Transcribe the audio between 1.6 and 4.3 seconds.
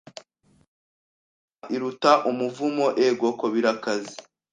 iruta umuvumo egoko birakaze